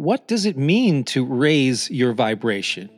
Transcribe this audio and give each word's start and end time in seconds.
What 0.00 0.26
does 0.26 0.46
it 0.46 0.56
mean 0.56 1.04
to 1.12 1.26
raise 1.26 1.90
your 1.90 2.14
vibration? 2.14 2.88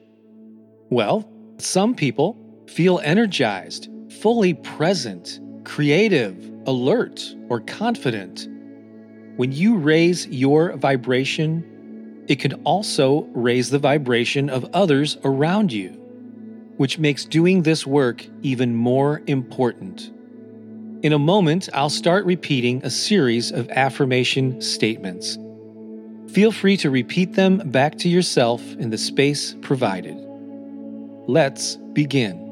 Well, 0.89 1.29
some 1.59 1.97
people 1.97 2.39
feel 2.69 3.01
energized, 3.01 3.89
fully 4.21 4.55
present, 4.55 5.41
creative, 5.65 6.37
alert, 6.65 7.35
or 7.49 7.59
confident. 7.59 8.47
When 9.35 9.51
you 9.51 9.79
raise 9.79 10.29
your 10.29 10.77
vibration, 10.77 12.25
it 12.29 12.39
can 12.39 12.53
also 12.63 13.23
raise 13.35 13.71
the 13.71 13.81
vibration 13.81 14.49
of 14.49 14.71
others 14.73 15.19
around 15.25 15.73
you, 15.73 15.89
which 16.77 17.01
makes 17.01 17.25
doing 17.25 17.65
this 17.65 17.85
work 17.85 18.25
even 18.43 18.77
more 18.77 19.23
important. 19.27 20.13
In 21.03 21.13
a 21.13 21.19
moment, 21.19 21.69
I'll 21.75 21.91
start 21.91 22.25
repeating 22.27 22.81
a 22.85 22.91
series 22.91 23.51
of 23.51 23.69
affirmation 23.71 24.63
statements. 24.63 25.37
Feel 26.33 26.51
free 26.51 26.79
to 26.79 26.89
repeat 26.89 27.35
them 27.35 27.59
back 27.71 27.99
to 27.99 28.09
yourself 28.09 28.63
in 28.77 28.89
the 28.89 28.97
space 28.97 29.55
provided. 29.61 30.17
Let's 31.29 31.77
begin. 31.77 32.49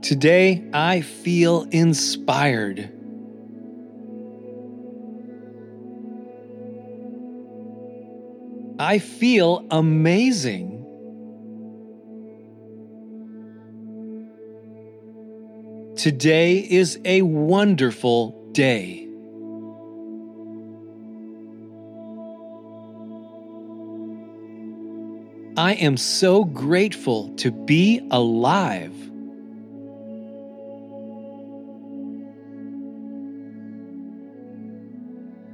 Today, 0.00 0.64
I 0.72 1.02
feel 1.02 1.66
inspired. 1.70 2.90
I 8.78 8.98
feel 8.98 9.66
amazing. 9.70 10.76
Today 15.96 16.60
is 16.60 16.98
a 17.04 17.22
wonderful 17.22 18.50
day. 18.52 19.07
I 25.58 25.72
am 25.72 25.96
so 25.96 26.44
grateful 26.44 27.30
to 27.38 27.50
be 27.50 28.00
alive. 28.12 28.94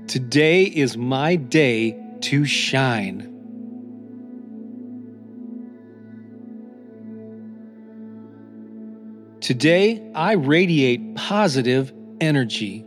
Today 0.06 0.64
is 0.64 0.98
my 0.98 1.36
day 1.36 1.98
to 2.20 2.44
shine. 2.44 3.30
Today, 9.40 10.06
I 10.14 10.32
radiate 10.32 11.14
positive 11.14 11.94
energy. 12.20 12.84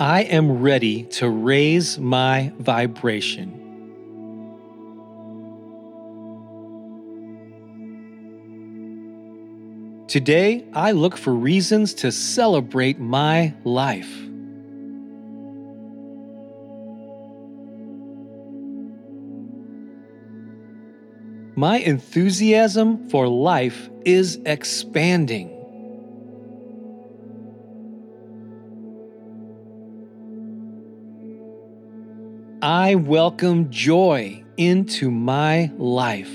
I 0.00 0.22
am 0.22 0.62
ready 0.62 1.02
to 1.18 1.28
raise 1.28 1.98
my 1.98 2.54
vibration. 2.58 3.52
Today, 10.08 10.64
I 10.72 10.92
look 10.92 11.18
for 11.18 11.34
reasons 11.34 11.92
to 11.96 12.10
celebrate 12.10 12.98
my 12.98 13.52
life. 13.64 14.10
My 21.56 21.76
enthusiasm 21.76 23.10
for 23.10 23.28
life 23.28 23.90
is 24.06 24.40
expanding. 24.46 25.59
I 32.62 32.94
welcome 32.96 33.70
joy 33.70 34.44
into 34.58 35.10
my 35.10 35.72
life. 35.78 36.30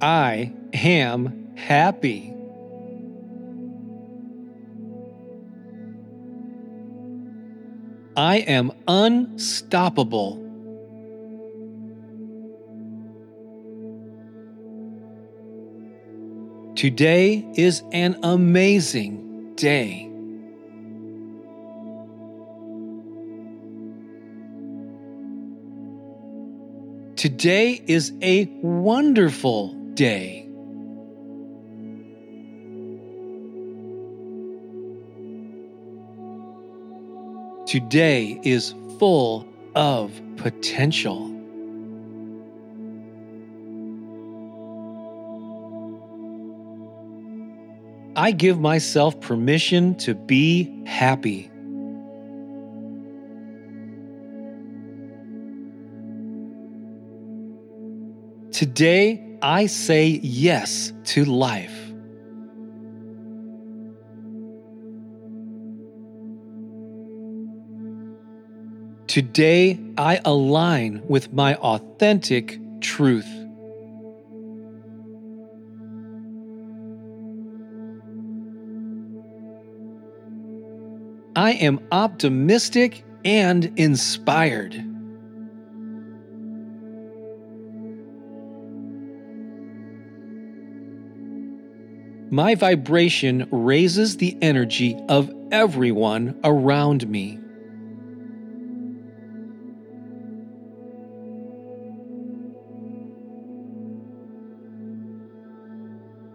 I 0.00 0.54
am 0.72 1.52
happy. 1.56 2.32
I 8.16 8.38
am 8.38 8.72
unstoppable. 8.88 10.51
Today 16.82 17.46
is 17.54 17.84
an 17.92 18.18
amazing 18.24 19.54
day. 19.54 20.10
Today 27.14 27.80
is 27.86 28.12
a 28.20 28.46
wonderful 28.62 29.74
day. 29.94 30.48
Today 37.68 38.40
is 38.42 38.74
full 38.98 39.46
of 39.76 40.20
potential. 40.36 41.31
I 48.14 48.30
give 48.32 48.60
myself 48.60 49.18
permission 49.20 49.94
to 49.96 50.14
be 50.14 50.84
happy. 50.86 51.50
Today, 58.52 59.38
I 59.40 59.66
say 59.66 60.20
yes 60.22 60.92
to 61.04 61.24
life. 61.24 61.74
Today, 69.06 69.80
I 69.96 70.20
align 70.24 71.02
with 71.08 71.32
my 71.32 71.54
authentic 71.56 72.58
truth. 72.80 73.41
I 81.42 81.54
am 81.54 81.80
optimistic 81.90 83.02
and 83.24 83.72
inspired. 83.76 84.76
My 92.30 92.54
vibration 92.54 93.48
raises 93.50 94.18
the 94.18 94.38
energy 94.40 94.96
of 95.08 95.32
everyone 95.50 96.38
around 96.44 97.08
me. 97.08 97.40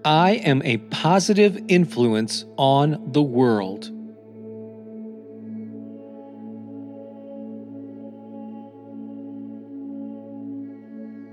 I 0.03 0.31
am 0.43 0.61
a 0.63 0.75
positive 0.91 1.57
influence 1.69 2.43
on 2.57 3.13
the 3.13 3.23
world. 3.23 3.93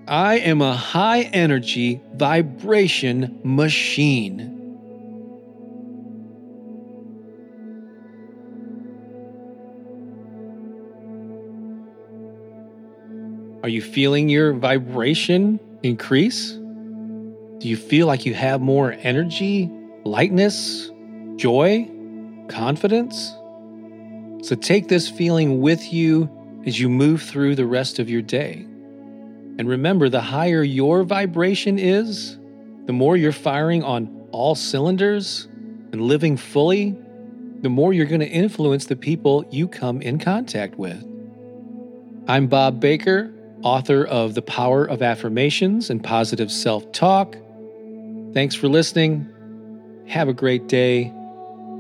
I 0.07 0.37
am 0.37 0.61
a 0.61 0.77
high 0.77 1.23
energy 1.23 2.03
vibration 2.15 3.41
machine. 3.43 4.51
Are 13.63 13.69
you 13.69 13.81
feeling 13.81 14.29
your 14.29 14.53
vibration 14.53 15.59
increase? 15.83 16.51
Do 16.51 17.61
you 17.63 17.79
feel 17.79 18.07
like 18.07 18.27
you 18.27 18.35
have 18.35 18.61
more 18.61 18.93
energy, 18.99 19.71
lightness, 20.05 20.91
joy, 21.37 21.89
confidence? 22.49 23.31
So 24.43 24.55
take 24.55 24.89
this 24.89 25.09
feeling 25.09 25.63
with 25.63 25.95
you 25.95 26.29
as 26.67 26.79
you 26.79 26.91
move 26.91 27.23
through 27.23 27.55
the 27.55 27.65
rest 27.65 27.99
of 27.99 28.11
your 28.11 28.21
day. 28.21 28.67
And 29.57 29.69
remember, 29.69 30.09
the 30.09 30.21
higher 30.21 30.63
your 30.63 31.05
vibration 31.05 31.79
is, 31.79 32.37
the 32.87 32.93
more 32.93 33.17
you're 33.17 33.33
firing 33.33 33.83
on 33.83 34.29
all 34.33 34.55
cylinders 34.55 35.47
and 35.93 36.03
living 36.03 36.37
fully, 36.37 36.97
the 37.61 37.69
more 37.69 37.93
you're 37.93 38.07
going 38.07 38.21
to 38.21 38.29
influence 38.29 38.87
the 38.87 38.97
people 38.97 39.47
you 39.51 39.69
come 39.69 40.03
in 40.03 40.19
contact 40.19 40.77
with. 40.77 41.03
I'm 42.27 42.49
Bob 42.49 42.81
Baker, 42.81 43.33
author 43.63 44.05
of 44.05 44.35
The 44.35 44.43
Power 44.43 44.85
of 44.85 45.03
Affirmations 45.03 45.89
and 45.89 46.03
Positive 46.03 46.51
Self 46.51 46.91
Talk. 46.93 47.37
Thanks 48.33 48.55
for 48.55 48.69
listening. 48.69 49.29
Have 50.09 50.29
a 50.29 50.35
great 50.35 50.67
day. 50.67 51.13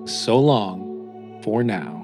So 0.06 0.38
long 0.38 1.40
for 1.42 1.64
now. 1.64 2.03